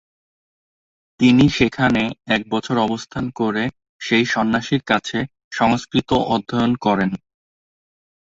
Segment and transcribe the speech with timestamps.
[1.19, 2.01] তিনি সেখানে
[2.27, 3.63] এক বছর অবস্থান করে
[4.01, 5.17] সেই সন্ন্যাসীর কাছে
[5.51, 7.11] সংস্কৃত অধ্যয়ন করেন।